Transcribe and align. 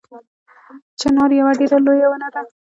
چنار 0.99 1.29
یوه 1.39 1.51
ډیره 1.59 1.77
لویه 1.85 2.07
ونه 2.09 2.29
ده 2.33 2.41